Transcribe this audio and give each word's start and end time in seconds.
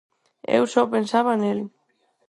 Eu 0.57 0.63
só 0.73 0.81
pensaba 0.95 1.33
nel. 1.41 1.59